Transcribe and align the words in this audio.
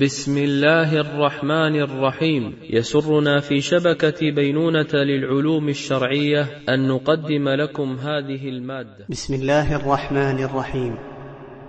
بسم 0.00 0.38
الله 0.38 1.00
الرحمن 1.00 1.80
الرحيم. 1.80 2.54
يسرنا 2.70 3.40
في 3.40 3.60
شبكة 3.60 4.30
بينونة 4.30 4.94
للعلوم 4.94 5.68
الشرعية 5.68 6.48
أن 6.68 6.88
نقدم 6.88 7.48
لكم 7.48 7.96
هذه 7.96 8.48
المادة. 8.48 9.06
بسم 9.08 9.34
الله 9.34 9.76
الرحمن 9.76 10.44
الرحيم. 10.44 10.96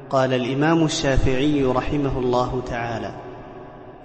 قال 0.10 0.34
الإمام 0.34 0.86
الشافعي 0.86 1.64
رحمه 1.64 2.20
الله 2.20 2.62
تعالى 2.62 3.27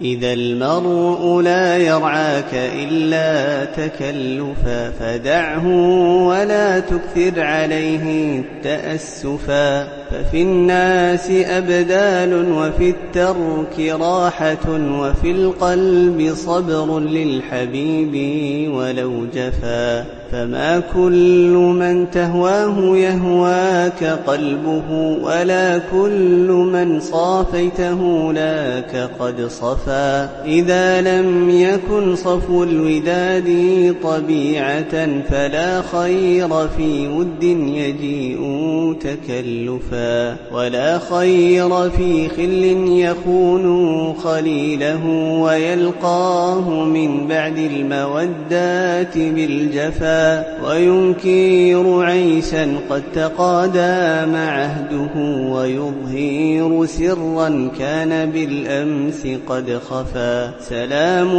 إذا 0.01 0.33
المرء 0.33 1.41
لا 1.41 1.77
يرعاك 1.77 2.55
إلا 2.55 3.65
تكلفا 3.65 4.91
فدعه 4.91 5.67
ولا 6.27 6.81
تكثر 6.81 7.41
عليه 7.41 8.39
التأسفا 8.39 9.85
ففي 10.11 10.43
الناس 10.43 11.31
أبدال 11.31 12.53
وفي 12.53 12.91
الترك 12.91 14.01
راحة 14.01 14.71
وفي 15.01 15.31
القلب 15.31 16.35
صبر 16.35 17.01
للحبيب 17.01 18.15
ولو 18.75 19.27
جفا 19.35 20.05
فما 20.33 20.83
كل 20.95 21.75
من 21.79 22.11
تهواه 22.11 22.97
يهواك 22.97 24.05
قلبه 24.05 24.91
ولا 25.23 25.79
كل 25.79 26.69
من 26.73 27.01
صافيته 27.01 28.33
لاك 28.33 29.11
قد 29.21 29.47
صفا 29.47 29.82
إذا 30.47 31.01
لم 31.01 31.51
يكن 31.51 32.17
صفو 32.17 32.65
الوداد 32.65 33.49
طبيعة 34.03 35.23
فلا 35.31 35.83
خير 35.83 36.49
في 36.49 37.09
ود 37.09 37.43
يجيء 37.43 38.43
تكلفا. 39.01 40.37
ولا 40.53 40.99
خير 40.99 41.91
في 41.91 42.29
خل 42.29 42.65
يخون 42.89 44.15
خليله 44.15 45.07
ويلقاه 45.41 46.85
من 46.85 47.27
بعد 47.27 47.59
المودات 47.59 49.19
بالجفا. 49.19 50.45
وينكر 50.69 52.03
عيشا 52.05 52.77
قد 52.91 53.03
تقادام 53.15 54.37
عهده 54.37 55.15
ويظهر 55.51 56.87
سرا 56.87 57.71
كان 57.79 58.31
بالأمس 58.31 59.27
قد 59.49 59.72
خفا 59.79 60.51
سلام 60.61 61.33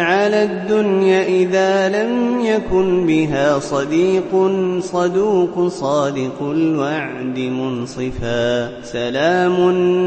على 0.00 0.42
الدنيا 0.42 1.22
إذا 1.22 1.88
لم 1.88 2.40
يكن 2.40 3.06
بها 3.06 3.58
صديق 3.58 4.50
صدوق 4.80 5.68
صادق 5.68 6.42
الوعد 6.42 7.38
منصفا. 7.38 8.82
سلام 8.84 9.58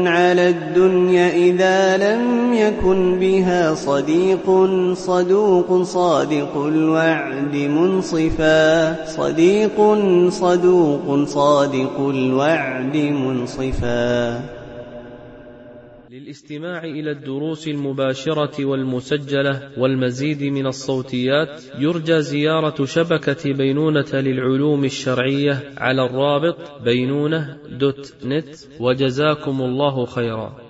على 0.08 0.48
الدنيا 0.48 1.30
إذا 1.30 1.96
لم 1.96 2.54
يكن 2.54 3.18
بها 3.18 3.74
صديق 3.74 4.46
صدوق 4.94 5.82
صادق 5.82 6.56
الوعد 6.56 7.56
منصفا. 7.56 8.96
صديق 9.06 9.78
صدوق 10.30 11.24
صادق 11.26 11.96
الوعد 11.98 12.96
منصفا. 12.96 14.63
للاستماع 16.14 16.84
إلى 16.84 17.10
الدروس 17.10 17.68
المباشرة 17.68 18.64
والمسجلة 18.64 19.72
والمزيد 19.78 20.42
من 20.42 20.66
الصوتيات 20.66 21.62
يرجى 21.78 22.20
زيارة 22.20 22.84
شبكة 22.84 23.52
بينونة 23.52 24.12
للعلوم 24.12 24.84
الشرعية 24.84 25.72
على 25.76 26.06
الرابط 26.06 26.82
بينونة 26.82 27.56
دوت 27.78 28.14
نت 28.24 28.54
وجزاكم 28.80 29.62
الله 29.62 30.06
خيرا. 30.06 30.63